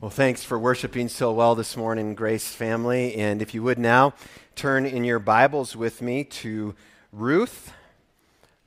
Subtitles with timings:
[0.00, 3.16] Well, thanks for worshiping so well this morning, Grace family.
[3.16, 4.14] And if you would now
[4.54, 6.76] turn in your Bibles with me to
[7.10, 7.72] Ruth,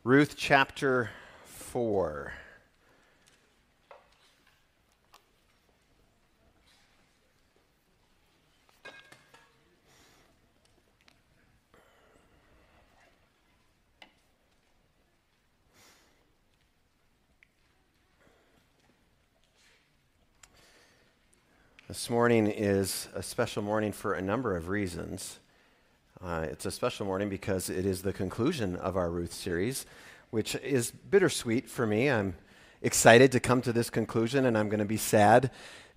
[0.04, 1.12] Ruth chapter
[1.46, 2.33] 4.
[21.92, 25.39] This morning is a special morning for a number of reasons.
[26.24, 29.86] Uh, it's a special morning because it is the conclusion of our Ruth series,
[30.29, 32.09] which is bittersweet for me.
[32.09, 32.36] I'm
[32.81, 35.52] excited to come to this conclusion, and I'm going to be sad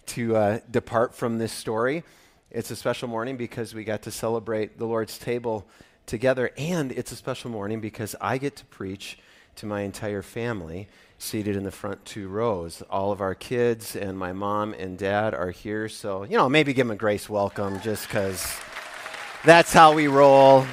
[0.07, 2.03] to uh, depart from this story.
[2.51, 5.65] It's a special morning because we got to celebrate the Lord's table
[6.07, 9.17] together, and it's a special morning because I get to preach
[9.55, 12.83] to my entire family seated in the front two rows.
[12.91, 16.73] All of our kids and my mom and dad are here, so, you know, maybe
[16.73, 18.57] give them a grace welcome just because
[19.45, 20.67] that's how we roll.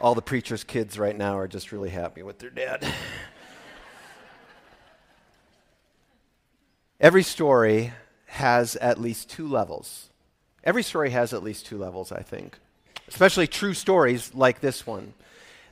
[0.00, 2.86] All the preacher's kids right now are just really happy with their dad.
[7.00, 7.92] Every story
[8.26, 10.08] has at least two levels.
[10.64, 12.58] Every story has at least two levels, I think,
[13.08, 15.14] especially true stories like this one.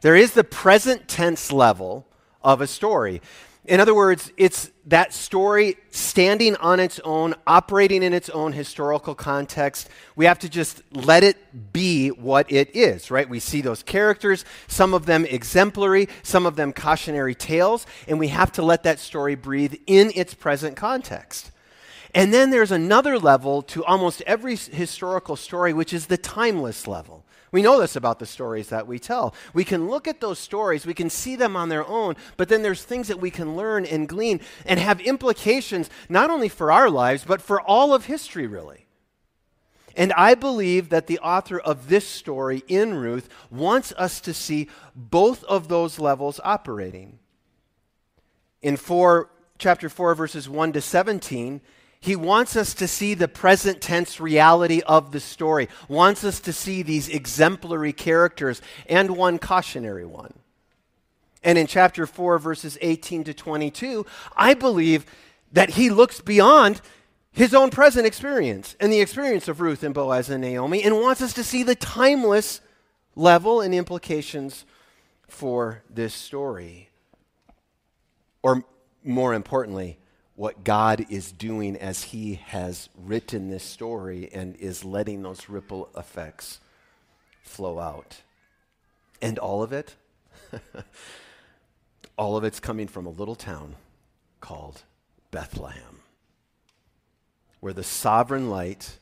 [0.01, 2.07] There is the present tense level
[2.43, 3.21] of a story.
[3.67, 9.15] In other words, it's that story standing on its own, operating in its own historical
[9.15, 9.91] context.
[10.17, 13.29] We have to just let it be what it is, right?
[13.29, 18.29] We see those characters, some of them exemplary, some of them cautionary tales, and we
[18.29, 21.51] have to let that story breathe in its present context.
[22.15, 27.25] And then there's another level to almost every historical story, which is the timeless level.
[27.53, 29.35] We know this about the stories that we tell.
[29.53, 32.63] We can look at those stories, we can see them on their own, but then
[32.63, 36.89] there's things that we can learn and glean and have implications not only for our
[36.89, 38.87] lives, but for all of history, really.
[39.97, 44.69] And I believe that the author of this story in Ruth wants us to see
[44.95, 47.19] both of those levels operating.
[48.63, 49.29] In 4,
[49.59, 51.61] chapter 4, verses 1 to 17,
[52.01, 56.53] he wants us to see the present tense reality of the story, wants us to
[56.53, 60.33] see these exemplary characters and one cautionary one.
[61.43, 65.05] And in chapter 4, verses 18 to 22, I believe
[65.53, 66.81] that he looks beyond
[67.33, 71.21] his own present experience and the experience of Ruth and Boaz and Naomi and wants
[71.23, 72.61] us to see the timeless
[73.15, 74.65] level and implications
[75.29, 76.89] for this story.
[78.43, 78.65] Or
[79.05, 79.99] more importantly,
[80.41, 85.91] what God is doing as He has written this story and is letting those ripple
[85.95, 86.61] effects
[87.43, 88.23] flow out.
[89.21, 89.97] And all of it,
[92.17, 93.77] all of it's coming from a little town
[94.41, 94.81] called
[95.31, 96.01] Bethlehem,
[97.61, 98.97] where the sovereign light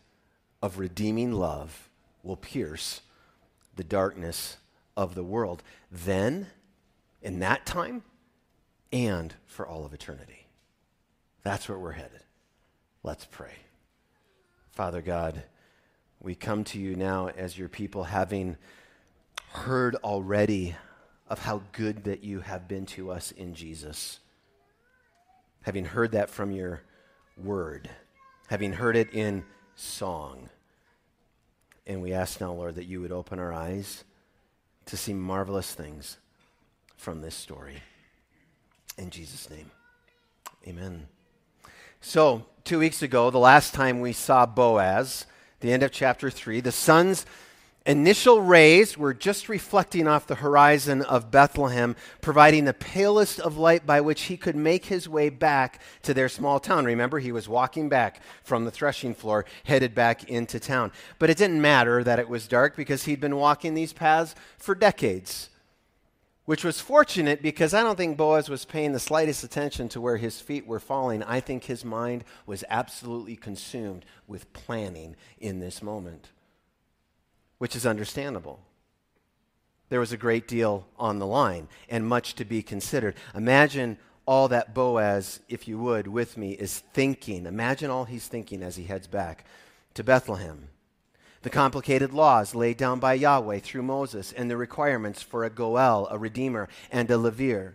[0.60, 1.88] of redeeming love
[2.25, 3.00] will pierce
[3.76, 4.56] the darkness
[4.97, 5.62] of the world.
[5.88, 6.49] Then,
[7.22, 8.03] in that time,
[8.93, 10.47] and for all of eternity.
[11.43, 12.22] That's where we're headed.
[13.03, 13.54] Let's pray.
[14.72, 15.43] Father God,
[16.21, 18.56] we come to you now as your people, having
[19.50, 20.75] heard already
[21.28, 24.19] of how good that you have been to us in Jesus.
[25.62, 26.82] Having heard that from your
[27.37, 27.88] word,
[28.49, 29.44] having heard it in
[29.75, 30.49] song.
[31.87, 34.05] And we ask now, Lord, that you would open our eyes
[34.87, 36.19] to see marvelous things
[36.97, 37.82] from this story.
[38.97, 39.70] In Jesus' name,
[40.66, 41.06] amen.
[42.00, 45.26] So, two weeks ago, the last time we saw Boaz,
[45.60, 47.26] the end of chapter 3, the sun's
[47.86, 53.84] initial rays were just reflecting off the horizon of Bethlehem, providing the palest of light
[53.84, 56.84] by which he could make his way back to their small town.
[56.84, 60.92] Remember, he was walking back from the threshing floor, headed back into town.
[61.19, 64.76] But it didn't matter that it was dark because he'd been walking these paths for
[64.76, 65.50] decades
[66.48, 70.16] which was fortunate because I don't think Boaz was paying the slightest attention to where
[70.16, 71.22] his feet were falling.
[71.22, 76.31] I think his mind was absolutely consumed with planning in this moment,
[77.58, 78.61] which is understandable.
[79.90, 83.14] There was a great deal on the line and much to be considered.
[83.34, 87.44] Imagine all that Boaz, if you would, with me, is thinking.
[87.44, 89.44] Imagine all he's thinking as he heads back
[89.93, 90.69] to Bethlehem
[91.43, 96.08] the complicated laws laid down by Yahweh through Moses, and the requirements for a Goel,
[96.11, 97.75] a redeemer, and a Levir.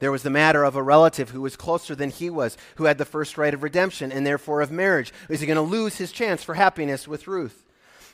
[0.00, 2.98] There was the matter of a relative who was closer than he was, who had
[2.98, 5.12] the first right of redemption and therefore of marriage.
[5.28, 7.64] Is he going to lose his chance for happiness with Ruth?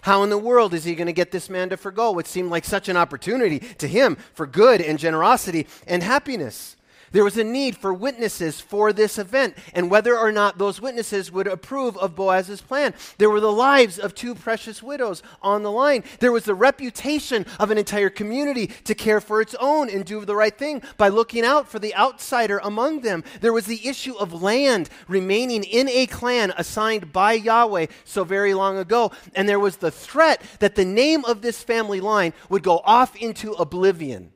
[0.02, 2.50] How in the world is he going to get this man to forego what seemed
[2.50, 6.76] like such an opportunity to him for good and generosity and happiness?
[7.14, 11.30] There was a need for witnesses for this event and whether or not those witnesses
[11.30, 12.92] would approve of Boaz's plan.
[13.18, 16.02] There were the lives of two precious widows on the line.
[16.18, 20.24] There was the reputation of an entire community to care for its own and do
[20.24, 23.22] the right thing by looking out for the outsider among them.
[23.40, 28.54] There was the issue of land remaining in a clan assigned by Yahweh so very
[28.54, 29.12] long ago.
[29.36, 33.14] And there was the threat that the name of this family line would go off
[33.14, 34.32] into oblivion.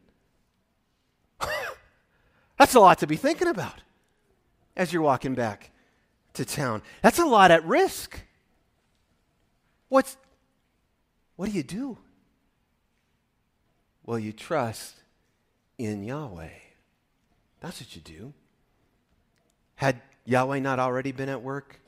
[2.58, 3.80] That's a lot to be thinking about
[4.76, 5.70] as you're walking back
[6.34, 6.82] to town.
[7.02, 8.20] That's a lot at risk.
[9.88, 10.16] What's
[11.36, 11.98] what do you do?
[14.04, 14.96] Well, you trust
[15.78, 16.48] in Yahweh.
[17.60, 18.32] That's what you do.
[19.76, 21.80] Had Yahweh not already been at work?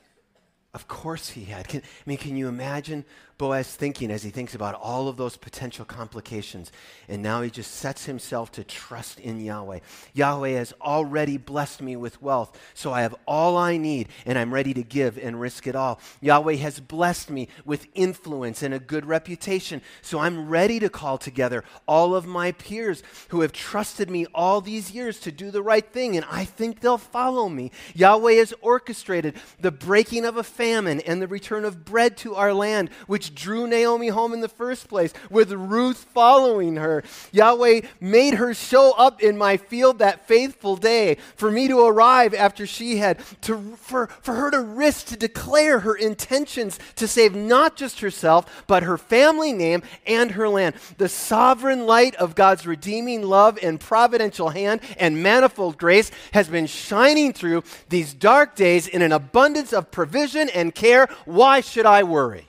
[0.72, 1.66] Of course he had.
[1.68, 3.04] Can, I mean, can you imagine
[3.40, 6.70] Boaz thinking as he thinks about all of those potential complications.
[7.08, 9.78] And now he just sets himself to trust in Yahweh.
[10.12, 14.52] Yahweh has already blessed me with wealth, so I have all I need, and I'm
[14.52, 16.00] ready to give and risk it all.
[16.20, 21.16] Yahweh has blessed me with influence and a good reputation, so I'm ready to call
[21.16, 25.62] together all of my peers who have trusted me all these years to do the
[25.62, 27.70] right thing, and I think they'll follow me.
[27.94, 32.52] Yahweh has orchestrated the breaking of a famine and the return of bread to our
[32.52, 37.02] land, which drew Naomi home in the first place, with Ruth following her.
[37.32, 42.34] Yahweh made her show up in my field that faithful day for me to arrive
[42.34, 47.34] after she had, to, for, for her to risk to declare her intentions to save
[47.34, 50.74] not just herself, but her family name and her land.
[50.98, 56.66] The sovereign light of God's redeeming love and providential hand and manifold grace has been
[56.66, 61.08] shining through these dark days in an abundance of provision and care.
[61.24, 62.46] Why should I worry?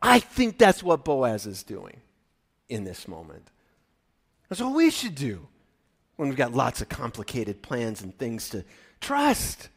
[0.00, 2.00] I think that's what Boaz is doing
[2.68, 3.50] in this moment.
[4.48, 5.48] That's what we should do
[6.16, 8.64] when we've got lots of complicated plans and things to
[9.00, 9.68] trust.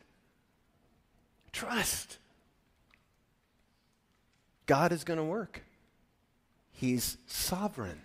[1.51, 2.17] Trust.
[4.65, 5.63] God is going to work.
[6.71, 8.01] He's sovereign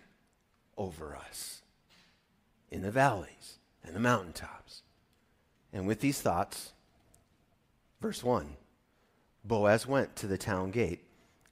[0.77, 1.63] over us
[2.71, 4.83] in the valleys and the mountaintops.
[5.73, 6.73] And with these thoughts,
[8.01, 8.57] verse 1
[9.45, 11.05] Boaz went to the town gate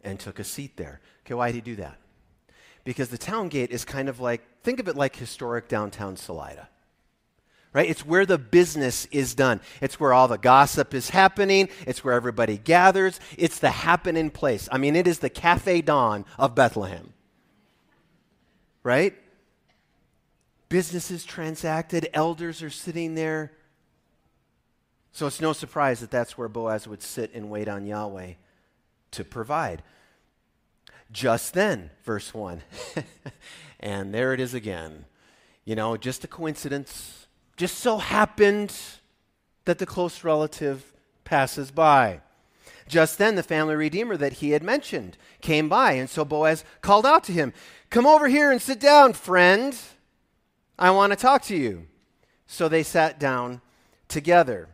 [0.02, 1.00] and took a seat there.
[1.24, 1.98] Okay, why did he do that?
[2.84, 6.68] Because the town gate is kind of like, think of it like historic downtown Salida.
[7.72, 7.88] Right?
[7.88, 9.60] It's where the business is done.
[9.80, 11.68] It's where all the gossip is happening.
[11.86, 13.18] It's where everybody gathers.
[13.36, 14.68] It's the happening place.
[14.70, 17.12] I mean, it is the Cafe Dawn of Bethlehem.
[18.84, 19.14] Right?
[20.68, 23.52] Business is transacted, elders are sitting there.
[25.14, 28.32] So it's no surprise that that's where Boaz would sit and wait on Yahweh
[29.12, 29.84] to provide.
[31.12, 32.62] Just then, verse 1.
[33.80, 35.04] and there it is again.
[35.64, 37.28] You know, just a coincidence.
[37.56, 38.74] Just so happened
[39.66, 42.20] that the close relative passes by.
[42.88, 47.06] Just then, the family redeemer that he had mentioned came by, and so Boaz called
[47.06, 47.52] out to him,
[47.88, 49.78] Come over here and sit down, friend.
[50.76, 51.86] I want to talk to you.
[52.48, 53.60] So they sat down
[54.08, 54.70] together.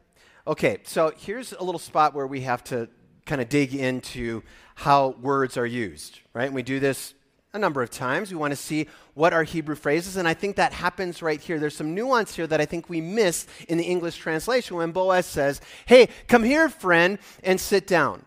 [0.51, 2.89] Okay, so here's a little spot where we have to
[3.25, 4.43] kind of dig into
[4.75, 6.47] how words are used, right?
[6.47, 7.15] And we do this
[7.55, 8.33] a number of times.
[8.33, 11.61] We want to see what are Hebrew phrases, and I think that happens right here.
[11.61, 15.25] There's some nuance here that I think we miss in the English translation when Boaz
[15.25, 18.25] says, Hey, come here, friend, and sit down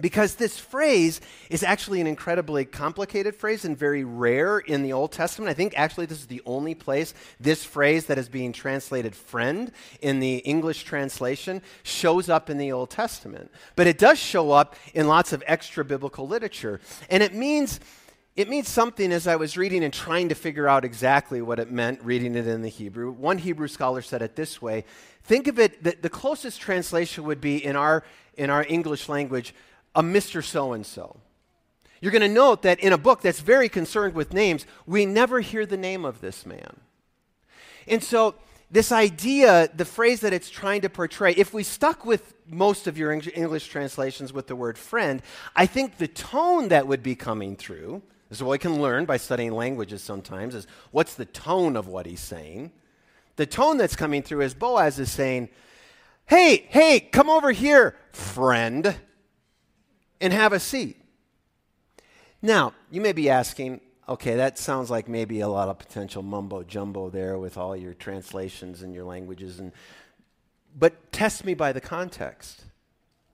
[0.00, 5.12] because this phrase is actually an incredibly complicated phrase and very rare in the Old
[5.12, 5.50] Testament.
[5.50, 9.72] I think actually this is the only place this phrase that is being translated friend
[10.00, 13.50] in the English translation shows up in the Old Testament.
[13.74, 16.80] But it does show up in lots of extra biblical literature.
[17.10, 17.80] And it means
[18.36, 21.70] it means something as I was reading and trying to figure out exactly what it
[21.70, 23.10] meant reading it in the Hebrew.
[23.10, 24.84] One Hebrew scholar said it this way
[25.24, 29.54] Think of it, the, the closest translation would be in our, in our English language
[29.96, 30.44] a Mr.
[30.44, 31.16] So and so.
[32.00, 35.40] You're going to note that in a book that's very concerned with names, we never
[35.40, 36.80] hear the name of this man.
[37.88, 38.34] And so,
[38.70, 42.98] this idea, the phrase that it's trying to portray, if we stuck with most of
[42.98, 45.22] your English translations with the word friend,
[45.54, 49.04] I think the tone that would be coming through, this is what we can learn
[49.04, 52.72] by studying languages sometimes, is what's the tone of what he's saying.
[53.36, 55.48] The tone that's coming through is Boaz is saying,
[56.26, 58.96] Hey, hey, come over here, friend
[60.20, 61.00] and have a seat.
[62.42, 66.62] Now, you may be asking, okay, that sounds like maybe a lot of potential mumbo
[66.62, 69.72] jumbo there with all your translations and your languages and
[70.78, 72.65] but test me by the context.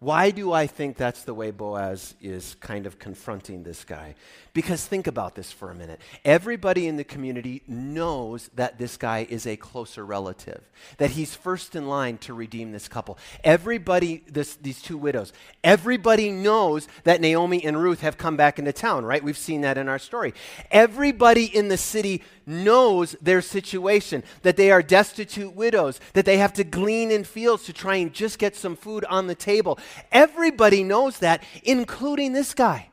[0.02, 4.16] Why do I think that's the way Boaz is kind of confronting this guy?
[4.52, 6.00] Because think about this for a minute.
[6.24, 10.60] Everybody in the community knows that this guy is a closer relative,
[10.98, 13.16] that he's first in line to redeem this couple.
[13.44, 15.32] Everybody, this, these two widows,
[15.62, 19.22] everybody knows that Naomi and Ruth have come back into town, right?
[19.22, 20.34] We've seen that in our story.
[20.72, 26.52] Everybody in the city knows their situation, that they are destitute widows, that they have
[26.54, 29.78] to glean in fields to try and just get some food on the table.
[30.10, 32.90] Everybody knows that, including this guy.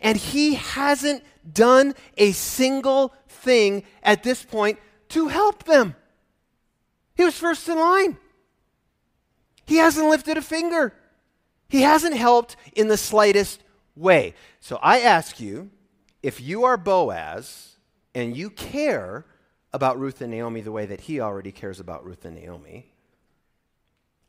[0.00, 4.78] And he hasn't done a single thing at this point
[5.10, 5.94] to help them.
[7.14, 8.18] He was first in line.
[9.66, 10.94] He hasn't lifted a finger.
[11.68, 13.62] He hasn't helped in the slightest
[13.96, 14.34] way.
[14.60, 15.70] So I ask you
[16.22, 17.75] if you are Boaz,
[18.16, 19.26] and you care
[19.74, 22.86] about Ruth and Naomi the way that he already cares about Ruth and Naomi,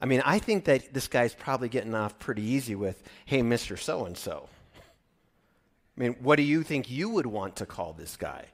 [0.01, 3.79] I mean, I think that this guy's probably getting off pretty easy with, hey, Mr.
[3.79, 4.49] So and so.
[4.75, 8.47] I mean, what do you think you would want to call this guy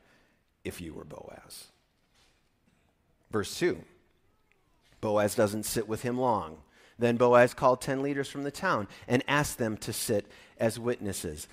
[0.64, 1.66] if you were Boaz?
[3.32, 3.84] Verse 2
[5.02, 6.58] Boaz doesn't sit with him long.
[7.00, 10.28] Then Boaz called 10 leaders from the town and asked them to sit
[10.60, 11.48] as witnesses.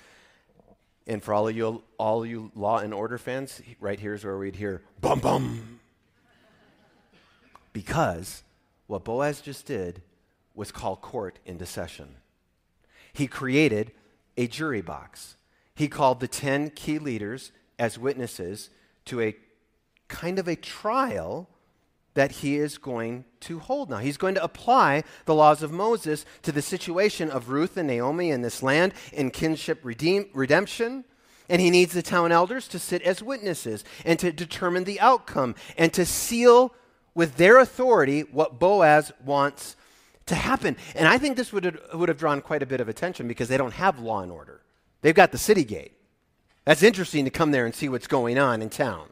[1.07, 4.55] And for all of you, all you law and order fans, right here's where we'd
[4.55, 5.79] hear bum bum.
[7.73, 8.43] Because
[8.87, 10.01] what Boaz just did
[10.53, 12.15] was call court into session.
[13.13, 13.91] He created
[14.37, 15.37] a jury box.
[15.75, 18.69] He called the 10 key leaders as witnesses
[19.05, 19.35] to a
[20.07, 21.49] kind of a trial
[22.13, 23.97] that he is going to hold now.
[23.97, 28.31] He's going to apply the laws of Moses to the situation of Ruth and Naomi
[28.31, 31.05] in this land in kinship redeem, redemption.
[31.47, 35.55] And he needs the town elders to sit as witnesses and to determine the outcome
[35.77, 36.73] and to seal
[37.13, 39.75] with their authority what Boaz wants
[40.27, 40.77] to happen.
[40.95, 43.49] And I think this would have, would have drawn quite a bit of attention because
[43.49, 44.61] they don't have law and order.
[45.01, 45.93] They've got the city gate.
[46.65, 49.09] That's interesting to come there and see what's going on in town.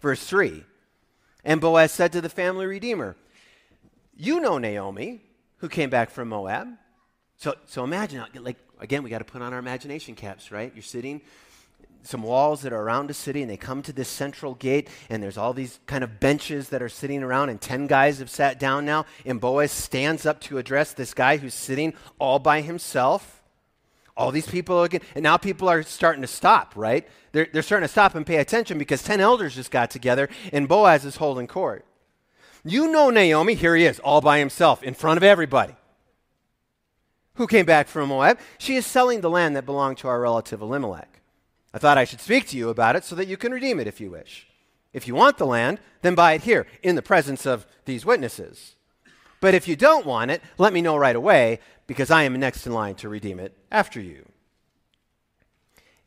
[0.00, 0.64] Verse 3
[1.48, 3.16] and Boaz said to the family redeemer,
[4.14, 5.22] You know Naomi,
[5.56, 6.68] who came back from Moab.
[7.38, 10.70] So, so imagine, like, again, we got to put on our imagination caps, right?
[10.74, 11.22] You're sitting,
[12.02, 15.22] some walls that are around a city, and they come to this central gate, and
[15.22, 18.60] there's all these kind of benches that are sitting around, and 10 guys have sat
[18.60, 23.37] down now, and Boaz stands up to address this guy who's sitting all by himself
[24.18, 27.08] all these people looking, and now people are starting to stop, right?
[27.32, 30.68] They're, they're starting to stop and pay attention because 10 elders just got together and
[30.68, 31.86] Boaz is holding court.
[32.64, 35.74] You know Naomi, here he is, all by himself, in front of everybody.
[37.34, 38.40] Who came back from Moab?
[38.58, 41.20] She is selling the land that belonged to our relative Elimelech.
[41.72, 43.86] I thought I should speak to you about it so that you can redeem it
[43.86, 44.48] if you wish.
[44.92, 48.74] If you want the land, then buy it here in the presence of these witnesses.
[49.40, 52.66] But if you don't want it, let me know right away because I am next
[52.66, 54.24] in line to redeem it after you.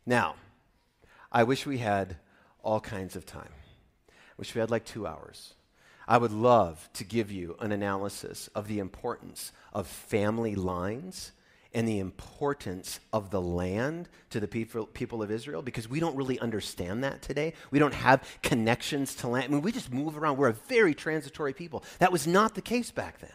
[0.06, 0.36] Now,
[1.30, 2.16] I wish we had
[2.62, 3.50] all kinds of time.
[4.08, 5.52] I wish we had like two hours.
[6.08, 11.32] I would love to give you an analysis of the importance of family lines
[11.74, 16.16] and the importance of the land to the people, people of Israel because we don't
[16.16, 17.54] really understand that today.
[17.70, 19.46] We don't have connections to land.
[19.46, 20.36] I mean, we just move around.
[20.36, 21.82] We're a very transitory people.
[21.98, 23.30] That was not the case back then.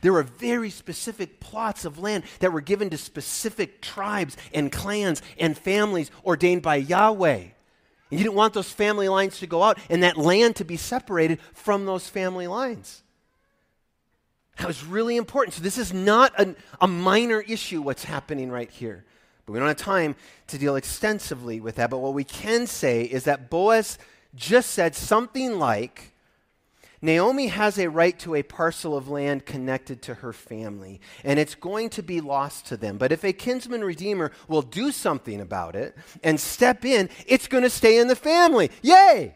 [0.00, 5.22] There were very specific plots of land that were given to specific tribes and clans
[5.38, 7.40] and families ordained by Yahweh.
[8.10, 10.76] And you didn't want those family lines to go out and that land to be
[10.76, 13.02] separated from those family lines.
[14.58, 15.54] That was really important.
[15.54, 19.04] So, this is not a, a minor issue, what's happening right here.
[19.46, 20.16] But we don't have time
[20.48, 21.88] to deal extensively with that.
[21.88, 23.98] But what we can say is that Boaz
[24.34, 26.12] just said something like,
[27.02, 31.54] Naomi has a right to a parcel of land connected to her family, and it's
[31.54, 32.98] going to be lost to them.
[32.98, 37.62] But if a kinsman redeemer will do something about it and step in, it's going
[37.64, 38.70] to stay in the family.
[38.82, 39.34] Yay!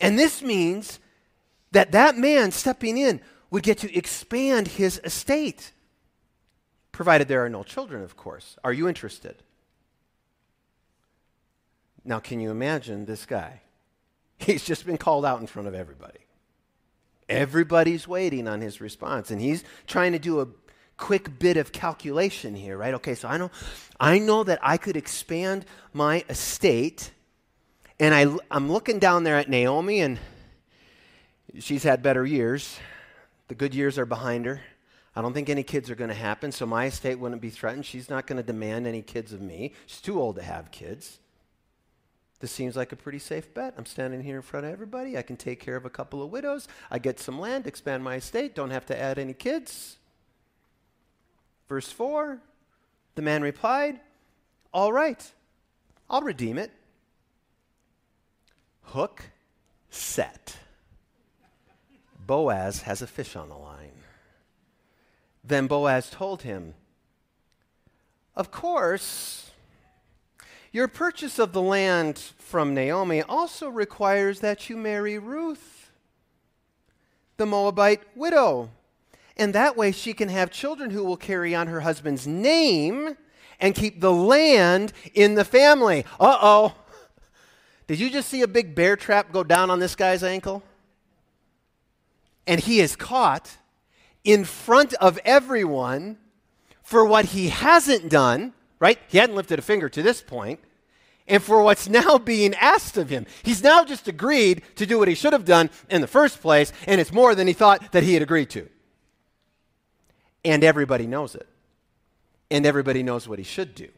[0.00, 1.00] And this means
[1.72, 3.20] that that man stepping in
[3.50, 5.72] would get to expand his estate,
[6.92, 8.56] provided there are no children, of course.
[8.64, 9.42] Are you interested?
[12.04, 13.60] Now, can you imagine this guy?
[14.38, 16.18] He's just been called out in front of everybody.
[17.28, 20.46] Everybody's waiting on his response, and he's trying to do a
[20.96, 22.94] quick bit of calculation here, right?
[22.94, 23.50] Okay, so I know,
[23.98, 27.10] I know that I could expand my estate,
[27.98, 30.18] and I, I'm looking down there at Naomi, and
[31.58, 32.78] she's had better years.
[33.48, 34.60] The good years are behind her.
[35.14, 37.86] I don't think any kids are going to happen, so my estate wouldn't be threatened.
[37.86, 39.72] She's not going to demand any kids of me.
[39.86, 41.18] She's too old to have kids.
[42.40, 43.74] This seems like a pretty safe bet.
[43.78, 45.16] I'm standing here in front of everybody.
[45.16, 46.68] I can take care of a couple of widows.
[46.90, 49.96] I get some land, expand my estate, don't have to add any kids.
[51.68, 52.38] Verse 4
[53.14, 54.00] The man replied,
[54.72, 55.32] All right,
[56.10, 56.72] I'll redeem it.
[58.82, 59.30] Hook
[59.88, 60.58] set.
[62.26, 63.92] Boaz has a fish on the line.
[65.42, 66.74] Then Boaz told him,
[68.34, 69.45] Of course,
[70.76, 75.90] your purchase of the land from Naomi also requires that you marry Ruth,
[77.38, 78.68] the Moabite widow.
[79.38, 83.16] And that way she can have children who will carry on her husband's name
[83.58, 86.04] and keep the land in the family.
[86.20, 86.74] Uh oh.
[87.86, 90.62] Did you just see a big bear trap go down on this guy's ankle?
[92.46, 93.56] And he is caught
[94.24, 96.18] in front of everyone
[96.82, 98.98] for what he hasn't done, right?
[99.08, 100.60] He hadn't lifted a finger to this point,
[101.28, 103.26] and for what's now being asked of him.
[103.42, 106.72] He's now just agreed to do what he should have done in the first place,
[106.86, 108.68] and it's more than he thought that he had agreed to.
[110.44, 111.48] And everybody knows it.
[112.50, 113.88] And everybody knows what he should do.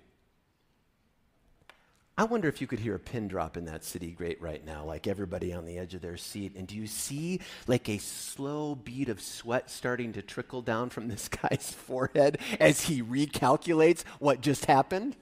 [2.16, 4.85] I wonder if you could hear a pin drop in that city grate right now,
[4.85, 6.56] like everybody on the edge of their seat.
[6.56, 11.06] And do you see like a slow bead of sweat starting to trickle down from
[11.06, 15.14] this guy's forehead as he recalculates what just happened?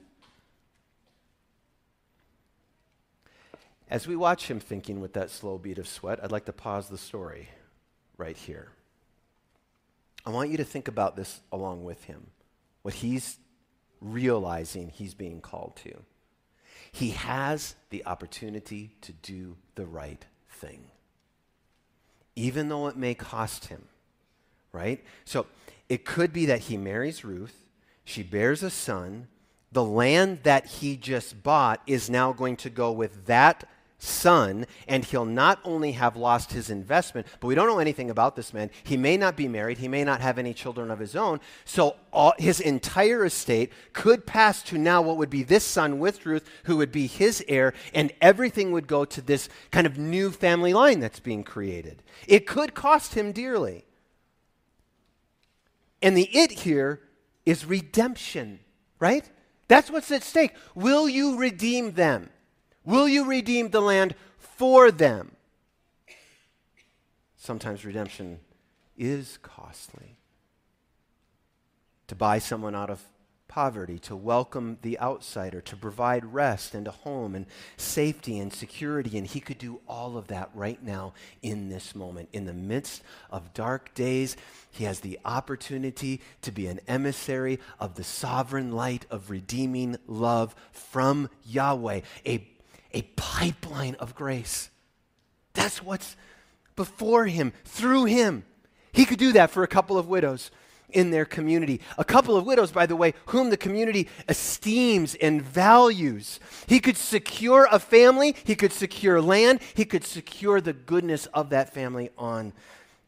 [3.89, 6.89] As we watch him thinking with that slow beat of sweat, I'd like to pause
[6.89, 7.49] the story
[8.17, 8.69] right here.
[10.25, 12.27] I want you to think about this along with him,
[12.81, 13.37] what he's
[14.01, 16.03] realizing he's being called to.
[16.91, 20.91] He has the opportunity to do the right thing,
[22.35, 23.85] even though it may cost him,
[24.73, 25.01] right?
[25.23, 25.45] So
[25.87, 27.63] it could be that he marries Ruth,
[28.03, 29.27] she bears a son.
[29.69, 33.67] The land that he just bought is now going to go with that
[33.99, 38.35] son, and he'll not only have lost his investment, but we don't know anything about
[38.35, 38.69] this man.
[38.83, 41.39] He may not be married, he may not have any children of his own.
[41.65, 46.25] So all, his entire estate could pass to now what would be this son with
[46.25, 50.29] Ruth, who would be his heir, and everything would go to this kind of new
[50.29, 52.03] family line that's being created.
[52.27, 53.85] It could cost him dearly.
[56.03, 57.01] And the it here
[57.47, 58.59] is redemption,
[58.99, 59.27] right?
[59.67, 60.53] That's what's at stake.
[60.75, 62.29] Will you redeem them?
[62.87, 65.33] Will you redeem the land for them?
[67.35, 68.39] Sometimes redemption
[68.97, 70.15] is costly.
[72.07, 73.03] To buy someone out of
[73.49, 77.45] poverty, to welcome the outsider, to provide rest and a home and
[77.75, 79.17] safety and security.
[79.17, 82.29] And he could do all of that right now in this moment.
[82.31, 84.37] In the midst of dark days,
[84.71, 90.55] he has the opportunity to be an emissary of the sovereign light of redeeming love
[90.71, 92.47] from Yahweh, a
[92.97, 94.71] a pipeline of grace.
[95.53, 96.15] That's what's
[96.75, 98.43] before him, through him.
[98.91, 100.49] He could do that for a couple of widows
[100.89, 101.79] in their community.
[101.99, 106.39] A couple of widows, by the way, whom the community esteems and values.
[106.65, 111.51] He could secure a family, he could secure land, he could secure the goodness of
[111.51, 112.51] that family on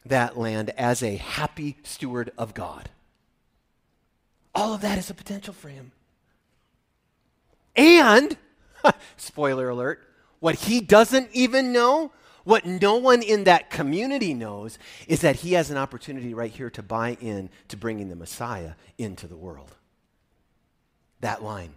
[0.06, 2.90] that land as a happy steward of God.
[4.54, 5.94] All of that is a potential for him.
[7.76, 8.38] And
[9.18, 10.02] Spoiler alert.
[10.40, 12.12] What he doesn't even know,
[12.44, 16.70] what no one in that community knows, is that he has an opportunity right here
[16.72, 19.76] to buy in to bringing the Messiah into the world.
[21.20, 21.76] That line.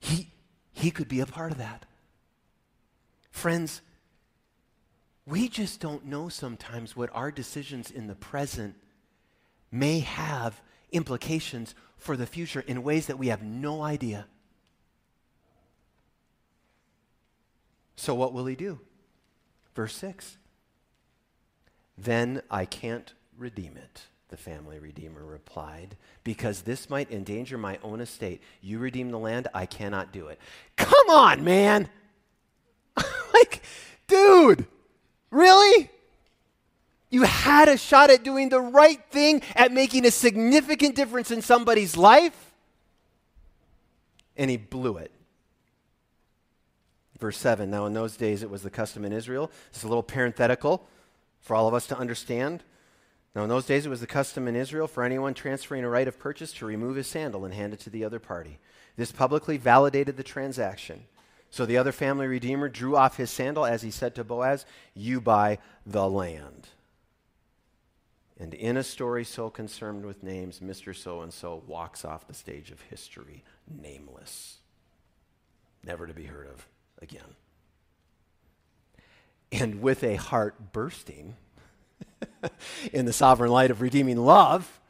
[0.00, 0.30] He,
[0.72, 1.86] he could be a part of that.
[3.30, 3.80] Friends,
[5.26, 8.74] we just don't know sometimes what our decisions in the present
[9.70, 10.60] may have
[10.92, 14.26] implications for the future in ways that we have no idea.
[17.96, 18.80] So what will he do?
[19.74, 20.38] Verse 6.
[21.96, 28.00] Then I can't redeem it, the family redeemer replied, because this might endanger my own
[28.00, 28.42] estate.
[28.60, 30.40] You redeem the land, I cannot do it.
[30.76, 31.88] Come on, man!
[33.34, 33.62] like,
[34.08, 34.66] dude,
[35.30, 35.90] really?
[37.10, 41.42] You had a shot at doing the right thing, at making a significant difference in
[41.42, 42.52] somebody's life,
[44.36, 45.12] and he blew it.
[47.18, 49.50] Verse 7 Now, in those days, it was the custom in Israel.
[49.70, 50.86] This is a little parenthetical
[51.40, 52.62] for all of us to understand.
[53.34, 56.06] Now, in those days, it was the custom in Israel for anyone transferring a right
[56.06, 58.58] of purchase to remove his sandal and hand it to the other party.
[58.96, 61.04] This publicly validated the transaction.
[61.50, 65.20] So the other family redeemer drew off his sandal as he said to Boaz, You
[65.20, 66.68] buy the land.
[68.38, 70.94] And in a story so concerned with names, Mr.
[70.94, 74.58] So and so walks off the stage of history, nameless,
[75.84, 76.66] never to be heard of
[77.00, 77.22] again.
[79.52, 81.36] And with a heart bursting
[82.92, 84.80] in the sovereign light of redeeming love,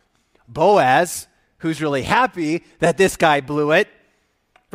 [0.49, 1.27] Boaz,
[1.59, 3.89] who's really happy that this guy blew it,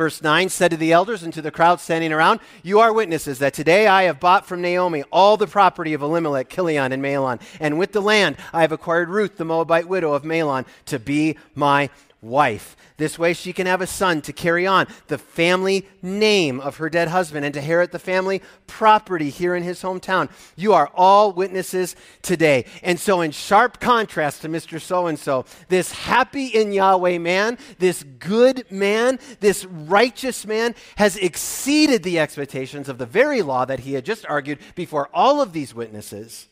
[0.00, 3.38] Verse 9 said to the elders and to the crowd standing around, You are witnesses
[3.40, 7.38] that today I have bought from Naomi all the property of Elimelech, Kilion, and Mahlon.
[7.60, 11.36] And with the land I have acquired Ruth, the Moabite widow of Mahlon, to be
[11.54, 11.90] my
[12.22, 12.76] wife.
[12.98, 16.90] This way she can have a son to carry on the family name of her
[16.90, 20.30] dead husband and to inherit the family property here in his hometown.
[20.56, 22.66] You are all witnesses today.
[22.82, 24.80] And so, in sharp contrast to Mr.
[24.80, 31.16] So and so, this happy in Yahweh man, this good man, this righteous man has
[31.16, 35.52] exceeded the expectations of the very law that he had just argued before all of
[35.52, 36.48] these witnesses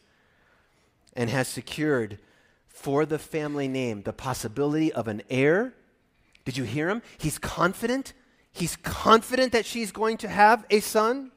[1.14, 2.18] and has secured
[2.78, 5.74] for the family name the possibility of an heir
[6.48, 7.02] did you hear him?
[7.18, 8.14] He's confident.
[8.50, 11.30] He's confident that she's going to have a son.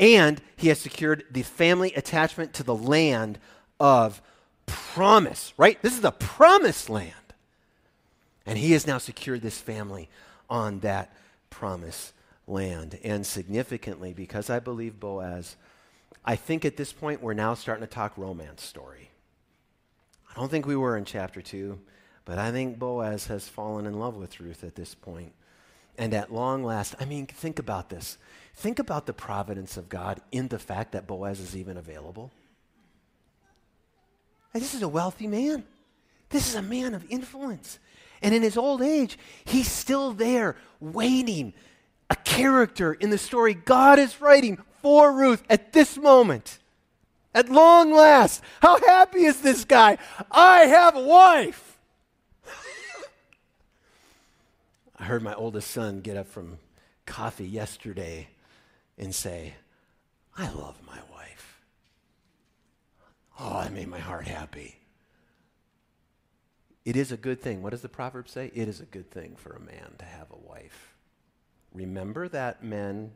[0.00, 3.38] And he has secured the family attachment to the land
[3.78, 4.20] of
[4.66, 5.80] promise, right?
[5.80, 7.14] This is the promised land.
[8.44, 10.08] And he has now secured this family
[10.50, 11.14] on that
[11.48, 12.12] promise
[12.48, 12.98] land.
[13.04, 15.54] And significantly, because I believe Boaz,
[16.24, 19.10] I think at this point we're now starting to talk romance story.
[20.34, 21.78] I don't think we were in chapter 2.
[22.24, 25.32] But I think Boaz has fallen in love with Ruth at this point.
[25.98, 28.18] And at long last, I mean, think about this.
[28.56, 32.30] Think about the providence of God in the fact that Boaz is even available.
[34.52, 35.64] And this is a wealthy man.
[36.30, 37.78] This is a man of influence.
[38.22, 41.52] And in his old age, he's still there waiting,
[42.08, 46.58] a character in the story God is writing for Ruth at this moment.
[47.34, 49.98] At long last, how happy is this guy?
[50.30, 51.78] I have a wife.
[54.98, 56.58] I heard my oldest son get up from
[57.06, 58.28] coffee yesterday
[58.96, 59.54] and say,
[60.38, 61.60] I love my wife.
[63.40, 64.76] Oh, that made my heart happy.
[66.84, 67.62] It is a good thing.
[67.62, 68.52] What does the proverb say?
[68.54, 70.94] It is a good thing for a man to have a wife.
[71.72, 73.10] Remember that, men.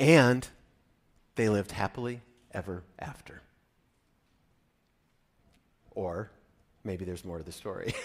[0.00, 0.48] And
[1.34, 2.20] they lived happily
[2.52, 3.40] ever after.
[5.94, 6.30] Or
[6.84, 7.94] maybe there's more to the story.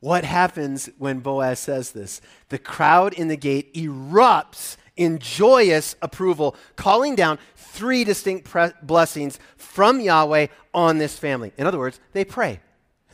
[0.00, 2.20] what happens when Boaz says this?
[2.48, 9.38] The crowd in the gate erupts in joyous approval, calling down three distinct pre- blessings
[9.56, 11.52] from Yahweh on this family.
[11.58, 12.60] In other words, they pray.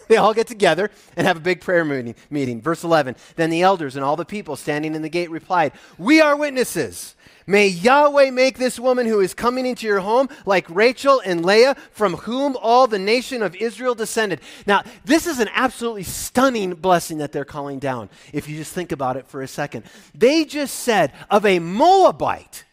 [0.09, 2.61] They all get together and have a big prayer meeting, meeting.
[2.61, 6.21] Verse 11 Then the elders and all the people standing in the gate replied, We
[6.21, 7.15] are witnesses
[7.47, 11.77] May Yahweh make this woman who is coming into your home like Rachel and Leah,
[11.91, 14.41] from whom all the nation of Israel descended.
[14.67, 18.93] Now, this is an absolutely stunning blessing that they're calling down, if you just think
[18.93, 19.85] about it for a second.
[20.15, 22.65] They just said of a Moabite,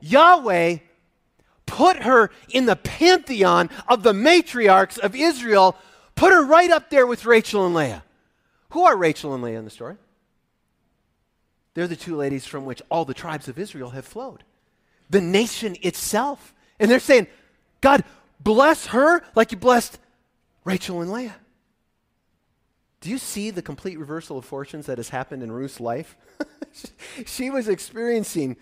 [0.00, 0.78] Yahweh
[1.66, 5.76] put her in the pantheon of the matriarchs of Israel,
[6.14, 8.02] put her right up there with Rachel and Leah.
[8.70, 9.96] Who are Rachel and Leah in the story?
[11.80, 14.44] They're the two ladies from which all the tribes of Israel have flowed.
[15.08, 16.52] The nation itself.
[16.78, 17.26] And they're saying,
[17.80, 18.04] God,
[18.38, 19.98] bless her like you blessed
[20.62, 21.36] Rachel and Leah.
[23.00, 26.18] Do you see the complete reversal of fortunes that has happened in Ruth's life?
[27.24, 28.58] she was experiencing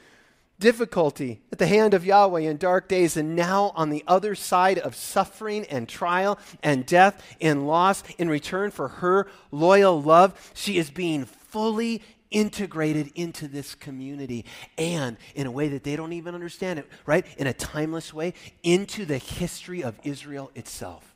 [0.60, 4.78] difficulty at the hand of Yahweh in dark days, and now on the other side
[4.78, 10.78] of suffering and trial and death and loss, in return for her loyal love, she
[10.78, 14.44] is being fully integrated into this community
[14.76, 17.26] and in a way that they don't even understand it, right?
[17.36, 21.14] In a timeless way, into the history of Israel itself.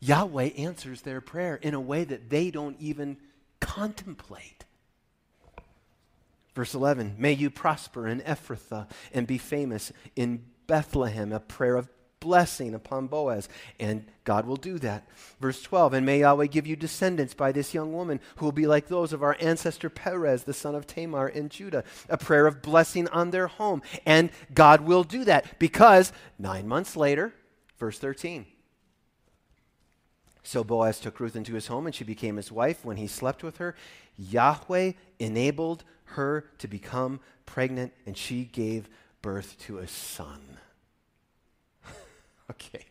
[0.00, 3.16] Yahweh answers their prayer in a way that they don't even
[3.60, 4.64] contemplate.
[6.54, 11.88] Verse 11 May you prosper in Ephrathah and be famous in Bethlehem, a prayer of
[12.20, 13.48] blessing upon Boaz.
[13.78, 15.06] And God will do that.
[15.40, 18.66] Verse 12, and may Yahweh give you descendants by this young woman who will be
[18.66, 21.84] like those of our ancestor Perez, the son of Tamar in Judah.
[22.08, 23.82] A prayer of blessing on their home.
[24.04, 27.34] And God will do that because nine months later,
[27.78, 28.46] verse 13.
[30.42, 32.82] So Boaz took Ruth into his home, and she became his wife.
[32.82, 33.74] When he slept with her,
[34.16, 38.88] Yahweh enabled her to become pregnant, and she gave
[39.20, 40.40] birth to a son.
[42.50, 42.86] Okay.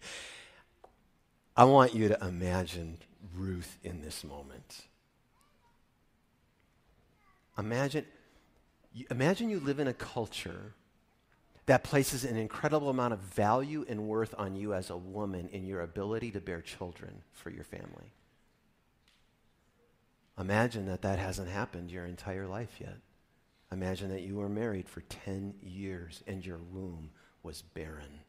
[1.56, 3.00] I want you to imagine
[3.36, 4.86] Ruth in this moment.
[7.58, 8.06] Imagine,
[9.10, 10.76] imagine you live in a culture
[11.66, 15.66] that places an incredible amount of value and worth on you as a woman in
[15.66, 18.14] your ability to bear children for your family.
[20.40, 22.98] Imagine that that hasn't happened your entire life yet.
[23.72, 27.10] Imagine that you were married for 10 years and your womb
[27.42, 28.22] was barren.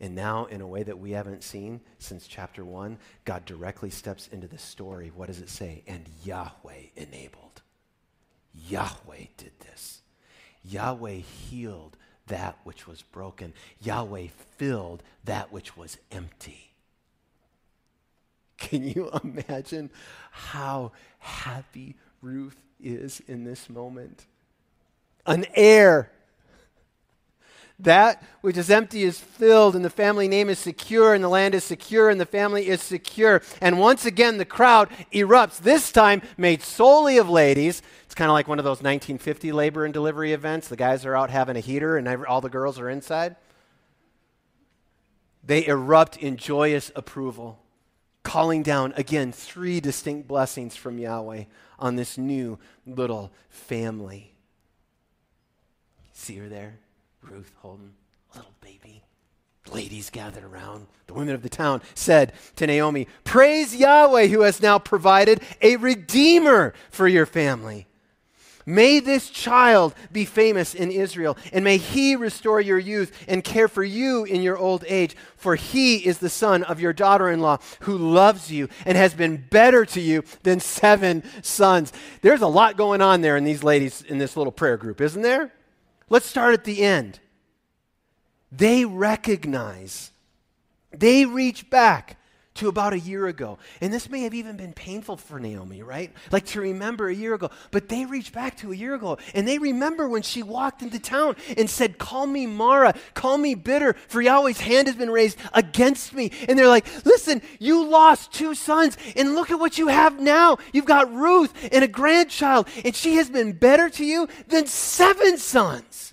[0.00, 4.28] And now, in a way that we haven't seen since chapter 1, God directly steps
[4.32, 5.12] into the story.
[5.14, 5.82] What does it say?
[5.86, 7.60] And Yahweh enabled.
[8.54, 10.00] Yahweh did this.
[10.64, 13.52] Yahweh healed that which was broken.
[13.82, 16.70] Yahweh filled that which was empty.
[18.56, 19.90] Can you imagine
[20.30, 24.24] how happy Ruth is in this moment?
[25.26, 26.10] An heir
[27.82, 31.54] that which is empty is filled, and the family name is secure, and the land
[31.54, 33.42] is secure, and the family is secure.
[33.60, 37.82] And once again, the crowd erupts, this time made solely of ladies.
[38.04, 40.68] It's kind of like one of those 1950 labor and delivery events.
[40.68, 43.36] The guys are out having a heater, and all the girls are inside.
[45.44, 47.58] They erupt in joyous approval,
[48.22, 51.44] calling down again three distinct blessings from Yahweh
[51.78, 54.34] on this new little family.
[56.12, 56.78] See her there?
[57.22, 57.92] Ruth holding
[58.32, 59.02] a little baby.
[59.70, 60.86] Ladies gathered around.
[61.06, 65.76] The women of the town said to Naomi, Praise Yahweh who has now provided a
[65.76, 67.86] redeemer for your family.
[68.66, 73.68] May this child be famous in Israel, and may he restore your youth and care
[73.68, 75.16] for you in your old age.
[75.36, 79.14] For he is the son of your daughter in law who loves you and has
[79.14, 81.92] been better to you than seven sons.
[82.22, 85.22] There's a lot going on there in these ladies in this little prayer group, isn't
[85.22, 85.52] there?
[86.10, 87.20] Let's start at the end.
[88.52, 90.10] They recognize,
[90.92, 92.18] they reach back
[92.54, 93.58] to about a year ago.
[93.80, 96.12] And this may have even been painful for Naomi, right?
[96.32, 97.50] Like to remember a year ago.
[97.70, 100.98] But they reach back to a year ago and they remember when she walked into
[100.98, 105.38] town and said, Call me Mara, call me bitter, for Yahweh's hand has been raised
[105.52, 106.32] against me.
[106.48, 110.58] And they're like, Listen, you lost two sons and look at what you have now.
[110.72, 115.38] You've got Ruth and a grandchild, and she has been better to you than seven
[115.38, 116.09] sons.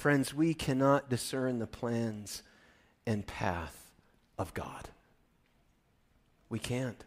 [0.00, 2.42] Friends, we cannot discern the plans
[3.06, 3.92] and path
[4.38, 4.88] of God.
[6.48, 7.04] We can't.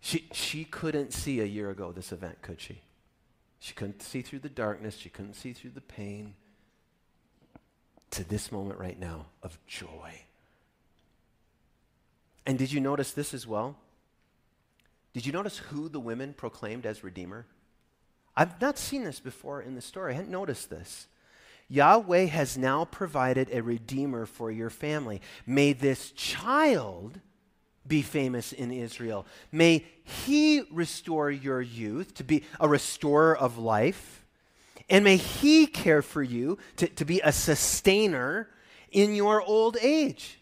[0.00, 2.82] She, she couldn't see a year ago this event, could she?
[3.58, 4.98] She couldn't see through the darkness.
[4.98, 6.34] She couldn't see through the pain.
[8.10, 10.24] To this moment right now of joy.
[12.44, 13.76] And did you notice this as well?
[15.14, 17.46] Did you notice who the women proclaimed as Redeemer?
[18.36, 20.12] I've not seen this before in the story.
[20.12, 21.06] I hadn't noticed this.
[21.68, 25.20] Yahweh has now provided a redeemer for your family.
[25.46, 27.20] May this child
[27.86, 29.26] be famous in Israel.
[29.52, 34.24] May he restore your youth to be a restorer of life.
[34.88, 38.48] And may he care for you to, to be a sustainer
[38.90, 40.38] in your old age.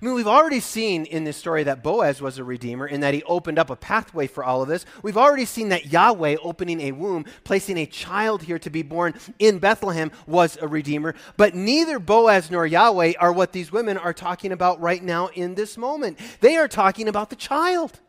[0.00, 3.12] I mean, we've already seen in this story that Boaz was a redeemer and that
[3.12, 4.86] he opened up a pathway for all of this.
[5.02, 9.12] We've already seen that Yahweh opening a womb, placing a child here to be born
[9.38, 11.14] in Bethlehem was a redeemer.
[11.36, 15.54] But neither Boaz nor Yahweh are what these women are talking about right now in
[15.54, 16.18] this moment.
[16.40, 18.00] They are talking about the child.